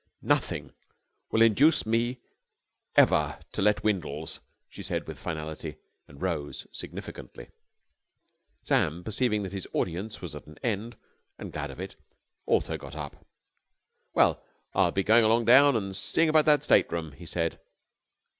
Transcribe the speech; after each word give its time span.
"Nothing 0.23 0.73
will 1.29 1.43
induce 1.43 1.85
me 1.85 2.19
ever 2.95 3.37
to 3.51 3.61
let 3.61 3.83
Windles," 3.83 4.39
she 4.67 4.81
said 4.81 5.07
with 5.07 5.19
finality, 5.19 5.75
and 6.07 6.19
rose 6.23 6.65
significantly. 6.71 7.51
Sam, 8.63 9.03
perceiving 9.03 9.43
that 9.43 9.49
the 9.51 9.63
audience 9.73 10.19
was 10.19 10.35
at 10.35 10.47
an 10.47 10.57
end 10.63 10.97
and 11.37 11.53
glad 11.53 11.69
of 11.69 11.79
it 11.79 11.97
also 12.47 12.77
got 12.79 12.95
up. 12.95 13.27
"Well, 14.15 14.31
I 14.31 14.33
think 14.35 14.47
I'll 14.73 14.91
be 14.91 15.03
going 15.29 15.45
down 15.45 15.75
and 15.75 15.95
seeing 15.95 16.29
about 16.29 16.45
that 16.45 16.63
state 16.63 16.91
room," 16.91 17.11
he 17.11 17.27
said. 17.27 17.59